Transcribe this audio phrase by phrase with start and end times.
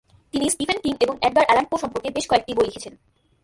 [0.33, 2.93] তিনি Stephen King এবং Edgar Allan Poe সম্পর্কে বেশ কয়েকটি বই লিখেছেন।